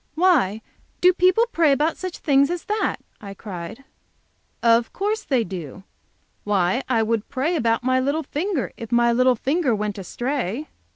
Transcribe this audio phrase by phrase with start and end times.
[0.15, 0.63] "Why,
[0.99, 3.83] do people pray about such things as that?" I cried.
[4.63, 5.83] "Of course they do.
[6.43, 10.69] Why, I would pray about my little finger, if my little finger went astray."